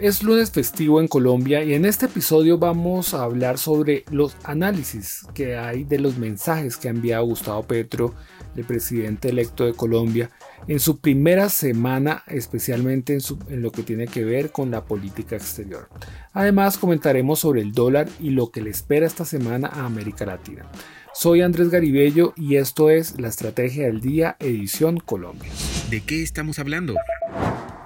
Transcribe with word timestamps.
es 0.00 0.22
lunes 0.22 0.50
festivo 0.50 1.00
en 1.00 1.08
Colombia 1.08 1.62
y 1.62 1.74
en 1.74 1.84
este 1.84 2.06
episodio 2.06 2.56
vamos 2.56 3.12
a 3.12 3.22
hablar 3.22 3.58
sobre 3.58 4.04
los 4.10 4.34
análisis 4.44 5.26
que 5.34 5.56
hay 5.56 5.84
de 5.84 5.98
los 5.98 6.16
mensajes 6.16 6.78
que 6.78 6.88
ha 6.88 6.90
enviado 6.90 7.26
Gustavo 7.26 7.62
Petro, 7.64 8.14
el 8.56 8.64
presidente 8.64 9.28
electo 9.28 9.66
de 9.66 9.74
Colombia, 9.74 10.30
en 10.68 10.80
su 10.80 11.00
primera 11.00 11.50
semana, 11.50 12.24
especialmente 12.28 13.14
en, 13.14 13.20
en, 13.50 13.62
lo 13.62 13.72
que 13.72 13.82
tiene 13.82 14.06
que 14.06 14.24
ver 14.24 14.52
con 14.52 14.70
la 14.70 14.84
política 14.84 15.36
exterior. 15.36 15.88
Además, 16.32 16.78
comentaremos 16.78 17.40
sobre 17.40 17.60
el 17.60 17.72
dólar 17.72 18.08
y 18.18 18.30
lo 18.30 18.50
que 18.50 18.62
le 18.62 18.70
espera 18.70 19.06
esta 19.06 19.26
semana 19.26 19.68
a 19.68 19.84
América 19.84 20.24
Latina. 20.24 20.64
Soy 21.12 21.42
Andrés 21.42 21.68
Garibello 21.68 22.32
y 22.36 22.56
esto 22.56 22.88
es 22.88 23.20
la 23.20 23.28
Estrategia 23.28 23.86
del 23.86 24.00
Día, 24.00 24.36
edición 24.38 24.98
Colombia. 24.98 25.50
¿De 25.90 26.00
qué 26.00 26.22
estamos 26.22 26.58
hablando? 26.58 26.94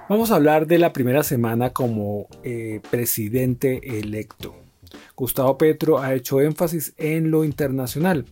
Vamos 0.07 0.29
a 0.29 0.35
hablar 0.35 0.67
de 0.67 0.77
la 0.77 0.93
primera 0.93 1.23
semana 1.23 1.71
como 1.71 2.27
eh, 2.43 2.79
presidente 2.91 3.99
electo. 3.99 4.55
Gustavo 5.15 5.57
Petro 5.57 5.97
ha 5.97 6.13
hecho 6.13 6.41
énfasis 6.41 6.93
en 6.97 7.31
lo 7.31 7.43
internacional. 7.43 8.25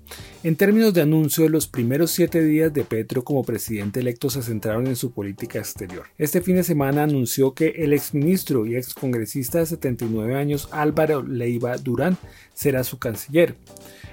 En 0.44 0.56
términos 0.56 0.94
de 0.94 1.02
anuncio, 1.02 1.50
los 1.50 1.68
primeros 1.68 2.12
siete 2.12 2.44
días 2.44 2.72
de 2.74 2.84
Petro 2.84 3.24
como 3.24 3.44
presidente 3.44 4.02
electo 4.02 4.30
se 4.30 4.44
centraron 4.44 4.86
en 4.86 4.96
su 4.96 5.14
política 5.14 5.58
exterior. 5.58 6.06
Este 6.20 6.42
fin 6.42 6.58
de 6.58 6.64
semana 6.64 7.04
anunció 7.04 7.56
que 7.56 7.70
el 7.70 7.92
exministro 7.94 8.68
y 8.68 8.76
excongresista 8.76 9.58
de 9.58 9.66
79 9.66 10.36
años 10.36 10.70
Álvaro 10.72 11.24
Leiva 11.24 11.78
Durán 11.78 12.18
será 12.54 12.84
su 12.84 13.00
canciller. 13.00 13.56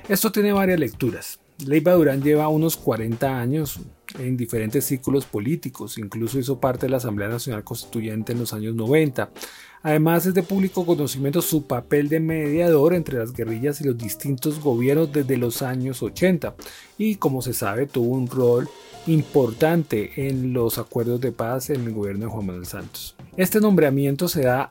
Esto 0.09 0.33
tiene 0.33 0.55
varias 0.55 0.81
lecturas. 0.81 1.41
Leiva 1.67 1.93
Durán 1.93 2.23
lleva 2.23 2.49
unos 2.49 2.79
40 2.79 3.39
años 3.39 3.81
en 4.21 4.37
diferentes 4.37 4.85
círculos 4.85 5.25
políticos, 5.25 5.99
incluso 5.99 6.39
hizo 6.39 6.61
parte 6.61 6.87
de 6.87 6.91
la 6.91 6.99
Asamblea 6.99 7.29
Nacional 7.29 7.65
Constituyente 7.65 8.33
en 8.33 8.39
los 8.39 8.53
años 8.53 8.75
90. 8.75 9.31
Además 9.83 10.27
es 10.27 10.35
de 10.35 10.43
público 10.43 10.85
conocimiento 10.85 11.41
su 11.41 11.67
papel 11.67 12.09
de 12.09 12.21
mediador 12.21 12.95
entre 12.95 13.19
las 13.19 13.33
guerrillas 13.33 13.81
y 13.81 13.85
los 13.85 13.97
distintos 13.97 14.61
gobiernos 14.61 15.11
desde 15.11 15.39
los 15.39 15.63
años 15.63 16.03
80 16.03 16.55
y 16.99 17.17
como 17.17 17.41
se 17.41 17.55
sabe 17.55 17.87
tuvo 17.87 18.15
un 18.15 18.29
rol 18.29 18.69
importante 19.07 20.29
en 20.29 20.53
los 20.53 20.77
acuerdos 20.77 21.21
de 21.21 21.33
paz 21.33 21.71
en 21.71 21.87
el 21.87 21.95
gobierno 21.95 22.27
de 22.27 22.31
Juan 22.31 22.47
Manuel 22.47 22.67
Santos. 22.67 23.17
Este 23.37 23.61
nombramiento 23.61 24.29
se 24.29 24.43
da 24.43 24.71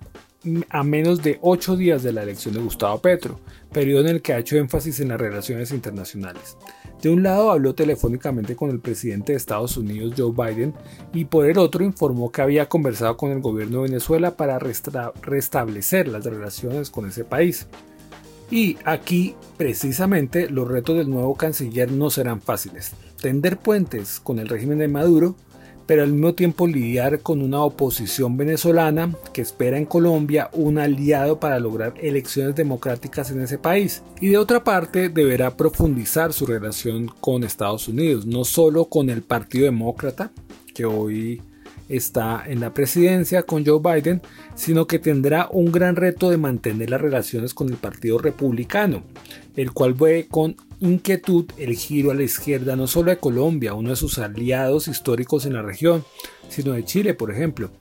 a 0.70 0.84
menos 0.84 1.22
de 1.22 1.40
ocho 1.42 1.76
días 1.76 2.04
de 2.04 2.14
la 2.14 2.24
elección 2.24 2.54
de 2.54 2.62
Gustavo 2.62 3.00
Petro, 3.02 3.40
periodo 3.72 4.02
en 4.02 4.08
el 4.08 4.22
que 4.22 4.34
ha 4.34 4.40
hecho 4.40 4.58
énfasis 4.58 5.00
en 5.00 5.10
las 5.10 5.20
relaciones 5.20 5.72
internacionales. 5.72 6.56
De 7.02 7.10
un 7.10 7.24
lado 7.24 7.52
habló 7.52 7.74
telefónicamente 7.76 8.58
con 8.58 8.70
el 8.70 8.80
presidente 8.80 9.32
de 9.32 9.38
Estados 9.38 9.78
Unidos 9.78 10.14
Joe 10.18 10.34
Biden 10.34 10.74
y 11.14 11.26
por 11.26 11.46
el 11.46 11.58
otro 11.58 11.86
informó 11.86 12.32
que 12.32 12.42
había 12.42 12.68
conversado 12.68 13.16
con 13.16 13.32
el 13.32 13.40
gobierno 13.40 13.78
de 13.78 13.90
Venezuela 13.90 14.36
para 14.36 14.60
restablecer 14.60 16.10
las 16.10 16.26
relaciones 16.26 16.90
con 16.90 17.08
ese 17.08 17.24
país. 17.24 17.68
Y 18.52 18.78
aquí, 18.84 19.36
precisamente, 19.58 20.50
los 20.50 20.68
retos 20.68 20.98
del 20.98 21.10
nuevo 21.10 21.36
canciller 21.36 21.92
no 21.92 22.10
serán 22.10 22.42
fáciles. 22.42 22.92
Tender 23.22 23.58
puentes 23.58 24.20
con 24.20 24.40
el 24.40 24.50
régimen 24.50 24.80
de 24.80 24.88
Maduro 24.88 25.36
pero 25.90 26.04
al 26.04 26.12
mismo 26.12 26.36
tiempo 26.36 26.68
lidiar 26.68 27.22
con 27.22 27.42
una 27.42 27.64
oposición 27.64 28.38
venezolana 28.38 29.12
que 29.34 29.42
espera 29.42 29.76
en 29.76 29.88
Colombia 29.88 30.52
un 30.54 30.78
aliado 30.78 31.40
para 31.40 31.60
lograr 31.60 31.96
elecciones 32.00 32.54
democráticas 32.54 33.32
en 33.32 33.42
ese 33.42 33.58
país. 33.58 34.04
Y 34.22 34.28
de 34.28 34.38
otra 34.38 34.64
parte 34.64 35.10
deberá 35.10 35.58
profundizar 35.58 36.32
su 36.32 36.46
relación 36.46 37.08
con 37.20 37.44
Estados 37.44 37.88
Unidos, 37.88 38.28
no 38.28 38.46
solo 38.46 38.86
con 38.86 39.10
el 39.10 39.24
Partido 39.24 39.66
Demócrata, 39.66 40.32
que 40.76 40.86
hoy 40.86 41.42
está 41.90 42.44
en 42.46 42.60
la 42.60 42.74
presidencia 42.74 43.44
con 43.44 43.66
Joe 43.66 43.82
Biden, 43.82 44.22
sino 44.56 44.88
que 44.88 45.00
tendrá 45.00 45.50
un 45.52 45.72
gran 45.72 45.96
reto 45.96 46.30
de 46.30 46.38
mantener 46.38 46.90
las 46.90 47.02
relaciones 47.02 47.54
con 47.54 47.70
el 47.70 47.76
Partido 47.76 48.20
Republicano, 48.20 49.04
el 49.56 49.72
cual 49.72 49.96
ve 49.96 50.28
con 50.30 50.56
inquietud 50.80 51.46
el 51.58 51.76
giro 51.76 52.12
a 52.12 52.16
la 52.16 52.24
izquierda 52.24 52.76
no 52.76 52.88
solo 52.88 53.12
de 53.12 53.18
Colombia, 53.18 53.74
uno 53.74 53.90
de 53.90 53.96
sus 53.96 54.20
aliados 54.20 54.88
históricos 54.88 55.46
en 55.46 55.54
la 55.54 55.62
región, 55.62 56.06
sino 56.50 56.74
de 56.74 56.84
Chile, 56.84 57.14
por 57.14 57.32
ejemplo. 57.32 57.72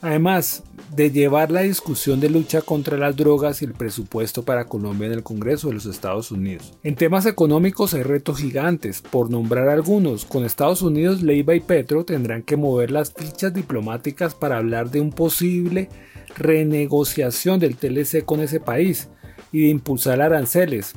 Además 0.00 0.64
de 0.94 1.10
llevar 1.10 1.50
la 1.50 1.62
discusión 1.62 2.20
de 2.20 2.30
lucha 2.30 2.62
contra 2.62 2.98
las 2.98 3.16
drogas 3.16 3.62
y 3.62 3.64
el 3.64 3.74
presupuesto 3.74 4.44
para 4.44 4.66
Colombia 4.66 5.06
en 5.06 5.12
el 5.12 5.22
Congreso 5.22 5.68
de 5.68 5.74
los 5.74 5.86
Estados 5.86 6.30
Unidos. 6.30 6.74
En 6.82 6.94
temas 6.94 7.26
económicos 7.26 7.94
hay 7.94 8.02
retos 8.02 8.38
gigantes, 8.38 9.02
por 9.02 9.30
nombrar 9.30 9.68
algunos. 9.68 10.24
Con 10.24 10.44
Estados 10.44 10.82
Unidos, 10.82 11.22
Leiva 11.22 11.54
y 11.54 11.60
Petro 11.60 12.04
tendrán 12.04 12.42
que 12.42 12.56
mover 12.56 12.90
las 12.90 13.12
fichas 13.12 13.54
diplomáticas 13.54 14.34
para 14.34 14.58
hablar 14.58 14.90
de 14.90 15.00
un 15.00 15.10
posible 15.10 15.88
renegociación 16.36 17.60
del 17.60 17.76
TLC 17.76 18.24
con 18.24 18.40
ese 18.40 18.60
país 18.60 19.08
y 19.52 19.62
de 19.62 19.68
impulsar 19.68 20.20
aranceles, 20.20 20.94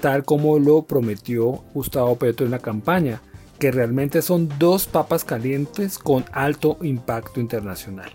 tal 0.00 0.24
como 0.24 0.58
lo 0.58 0.82
prometió 0.82 1.64
Gustavo 1.74 2.16
Petro 2.16 2.46
en 2.46 2.52
la 2.52 2.60
campaña, 2.60 3.20
que 3.58 3.70
realmente 3.70 4.22
son 4.22 4.48
dos 4.58 4.86
papas 4.86 5.24
calientes 5.24 5.98
con 5.98 6.24
alto 6.32 6.78
impacto 6.82 7.40
internacional. 7.40 8.10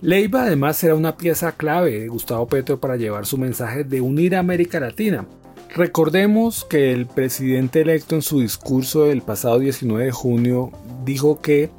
Leiva 0.00 0.42
además 0.42 0.76
será 0.76 0.94
una 0.94 1.16
pieza 1.16 1.52
clave 1.52 2.00
de 2.00 2.08
Gustavo 2.08 2.46
Petro 2.46 2.78
para 2.78 2.96
llevar 2.96 3.26
su 3.26 3.38
mensaje 3.38 3.84
de 3.84 4.00
unir 4.00 4.36
a 4.36 4.40
América 4.40 4.78
Latina. 4.78 5.26
Recordemos 5.74 6.64
que 6.64 6.92
el 6.92 7.06
presidente 7.06 7.80
electo 7.80 8.14
en 8.14 8.22
su 8.22 8.40
discurso 8.40 9.04
del 9.04 9.22
pasado 9.22 9.58
19 9.58 10.04
de 10.04 10.12
junio 10.12 10.70
dijo 11.04 11.40
que 11.40 11.70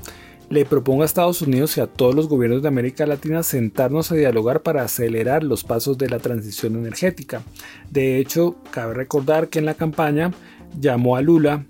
le 0.50 0.66
propongo 0.66 1.02
a 1.02 1.06
Estados 1.06 1.42
Unidos 1.42 1.78
y 1.78 1.81
a 1.81 1.88
todos 1.88 2.16
los 2.16 2.30
gobiernos 2.30 2.62
de 2.62 2.69
América 2.69 3.06
Latina 3.06 3.44
sentarnos 3.44 4.12
a 4.12 4.16
dialogar 4.16 4.62
para 4.62 4.84
acelerar 4.84 5.44
los 5.44 5.64
pasos 5.64 5.98
de 5.98 6.09
la 6.09 6.19
transición 6.19 6.75
energética. 6.75 7.44
De 7.92 8.18
hecho, 8.18 8.56
cabe 8.72 8.94
recordar 8.94 9.50
que 9.50 9.59
en 9.59 9.66
la 9.66 9.74
campaña 9.74 10.31
llamó 10.80 11.16
a 11.16 11.22
Lula 11.22 11.66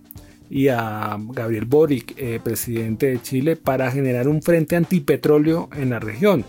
y 0.49 0.69
a 0.69 1.17
Gabriel 1.31 1.65
Boric, 1.65 2.13
eh, 2.17 2.39
presidente 2.43 3.07
de 3.07 3.21
Chile, 3.21 3.55
para 3.55 3.91
generar 3.91 4.27
un 4.27 4.41
frente 4.41 4.75
antipetróleo 4.75 5.69
en 5.75 5.89
la 5.89 5.99
región. 5.99 6.45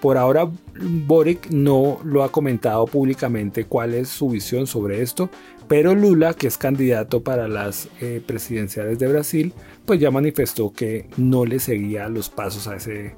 Por 0.00 0.18
ahora, 0.18 0.50
Boric 0.80 1.50
no 1.50 2.00
lo 2.04 2.24
ha 2.24 2.32
comentado 2.32 2.86
públicamente 2.86 3.64
cuál 3.64 3.94
es 3.94 4.08
su 4.08 4.30
visión 4.30 4.66
sobre 4.66 5.00
esto, 5.00 5.30
pero 5.68 5.94
Lula, 5.94 6.34
que 6.34 6.48
es 6.48 6.58
candidato 6.58 7.22
para 7.22 7.46
las 7.46 7.88
eh, 8.00 8.20
presidenciales 8.24 8.98
de 8.98 9.08
Brasil, 9.08 9.52
pues 9.86 10.00
ya 10.00 10.10
manifestó 10.10 10.72
que 10.72 11.08
no 11.16 11.46
le 11.46 11.60
seguía 11.60 12.08
los 12.08 12.30
pasos 12.30 12.66
a 12.66 12.76
ese 12.76 13.14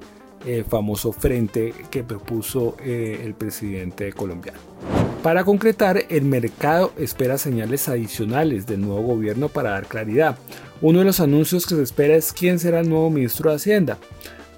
eh, 0.46 0.64
famoso 0.68 1.12
frente 1.12 1.72
que 1.90 2.04
propuso 2.04 2.76
el 2.84 3.34
presidente 3.34 4.12
colombiano. 4.12 5.03
Para 5.24 5.42
concretar, 5.42 6.04
el 6.10 6.26
mercado 6.26 6.92
espera 6.98 7.38
señales 7.38 7.88
adicionales 7.88 8.66
del 8.66 8.82
nuevo 8.82 9.00
gobierno 9.00 9.48
para 9.48 9.70
dar 9.70 9.86
claridad. 9.86 10.36
Uno 10.82 10.98
de 10.98 11.06
los 11.06 11.18
anuncios 11.18 11.64
que 11.64 11.76
se 11.76 11.82
espera 11.82 12.14
es 12.14 12.30
quién 12.30 12.58
será 12.58 12.80
el 12.80 12.90
nuevo 12.90 13.08
ministro 13.08 13.48
de 13.48 13.56
Hacienda. 13.56 13.96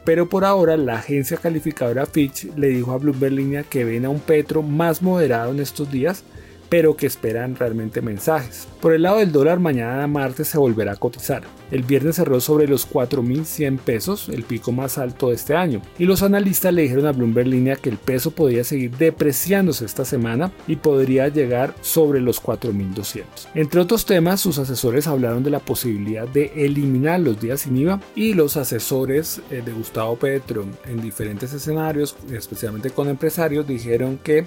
Pero 0.04 0.28
por 0.28 0.44
ahora 0.44 0.76
la 0.76 0.94
agencia 0.94 1.36
calificadora 1.36 2.04
Fitch 2.04 2.52
le 2.56 2.66
dijo 2.66 2.90
a 2.90 2.98
Bloomberg 2.98 3.34
Línea 3.34 3.62
que 3.62 3.84
ven 3.84 4.06
a 4.06 4.08
un 4.08 4.18
Petro 4.18 4.64
más 4.64 5.02
moderado 5.02 5.52
en 5.52 5.60
estos 5.60 5.88
días, 5.88 6.24
pero 6.68 6.96
que 6.96 7.06
esperan 7.06 7.54
realmente 7.54 8.02
mensajes. 8.02 8.66
Por 8.80 8.92
el 8.92 9.02
lado 9.02 9.18
del 9.18 9.30
dólar, 9.30 9.60
mañana 9.60 10.04
martes 10.08 10.48
se 10.48 10.58
volverá 10.58 10.94
a 10.94 10.96
cotizar. 10.96 11.44
El 11.70 11.82
viernes 11.82 12.16
cerró 12.16 12.40
sobre 12.40 12.68
los 12.68 12.88
4.100 12.88 13.78
pesos, 13.78 14.28
el 14.28 14.44
pico 14.44 14.72
más 14.72 14.98
alto 14.98 15.28
de 15.28 15.34
este 15.34 15.54
año, 15.54 15.82
y 15.98 16.04
los 16.04 16.22
analistas 16.22 16.72
le 16.72 16.82
dijeron 16.82 17.06
a 17.06 17.12
Bloomberg 17.12 17.48
Línea 17.48 17.76
que 17.76 17.90
el 17.90 17.98
peso 17.98 18.30
podría 18.30 18.64
seguir 18.64 18.96
depreciándose 18.96 19.84
esta 19.84 20.04
semana 20.04 20.52
y 20.66 20.76
podría 20.76 21.28
llegar 21.28 21.74
sobre 21.80 22.20
los 22.20 22.42
4.200. 22.42 23.24
Entre 23.54 23.80
otros 23.80 24.06
temas, 24.06 24.40
sus 24.40 24.58
asesores 24.58 25.06
hablaron 25.06 25.42
de 25.42 25.50
la 25.50 25.60
posibilidad 25.60 26.28
de 26.28 26.52
eliminar 26.56 27.20
los 27.20 27.40
días 27.40 27.60
sin 27.60 27.76
IVA 27.76 28.00
y 28.14 28.34
los 28.34 28.56
asesores 28.56 29.40
eh, 29.50 29.62
de 29.64 29.72
Gustavo 29.72 30.16
Petro 30.16 30.66
en 30.86 31.00
diferentes 31.00 31.52
escenarios, 31.52 32.16
especialmente 32.32 32.90
con 32.90 33.08
empresarios, 33.08 33.66
dijeron 33.66 34.18
que 34.22 34.46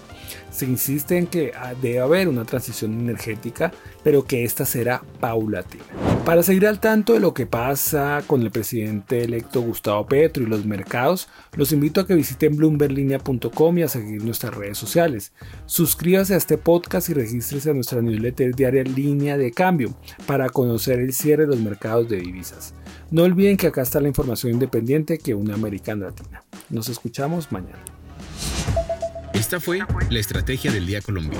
se 0.51 0.65
insiste 0.65 1.17
en 1.17 1.27
que 1.27 1.51
ah, 1.55 1.73
debe 1.81 1.99
haber 1.99 2.27
una 2.27 2.45
transición 2.45 2.99
energética, 2.99 3.71
pero 4.03 4.25
que 4.25 4.43
esta 4.43 4.65
será 4.65 5.03
paulatina. 5.19 6.08
Para 6.29 6.43
seguir 6.43 6.67
al 6.67 6.79
tanto 6.79 7.13
de 7.13 7.19
lo 7.19 7.33
que 7.33 7.47
pasa 7.47 8.21
con 8.27 8.43
el 8.43 8.51
presidente 8.51 9.23
electo 9.23 9.61
Gustavo 9.61 10.05
Petro 10.05 10.43
y 10.43 10.45
los 10.45 10.63
mercados, 10.63 11.27
los 11.55 11.71
invito 11.71 12.01
a 12.01 12.05
que 12.05 12.13
visiten 12.13 12.55
bloomberlinia.com 12.55 13.77
y 13.79 13.81
a 13.81 13.87
seguir 13.87 14.23
nuestras 14.23 14.53
redes 14.53 14.77
sociales. 14.77 15.33
Suscríbase 15.65 16.35
a 16.35 16.37
este 16.37 16.59
podcast 16.59 17.09
y 17.09 17.15
regístrese 17.15 17.71
a 17.71 17.73
nuestra 17.73 18.03
newsletter 18.03 18.53
diaria 18.53 18.83
Línea 18.83 19.37
de 19.39 19.51
Cambio 19.51 19.95
para 20.27 20.51
conocer 20.51 20.99
el 20.99 21.13
cierre 21.13 21.47
de 21.47 21.55
los 21.55 21.61
mercados 21.61 22.07
de 22.07 22.17
divisas. 22.17 22.75
No 23.09 23.23
olviden 23.23 23.57
que 23.57 23.65
acá 23.65 23.81
está 23.81 23.99
la 23.99 24.09
información 24.09 24.53
independiente 24.53 25.17
que 25.17 25.33
une 25.33 25.51
América 25.51 25.95
Latina. 25.95 26.43
Nos 26.69 26.89
escuchamos 26.89 27.51
mañana. 27.51 27.83
Esta 29.33 29.59
fue 29.59 29.79
la 30.11 30.19
Estrategia 30.19 30.71
del 30.71 30.85
Día 30.85 31.01
Colombia. 31.01 31.39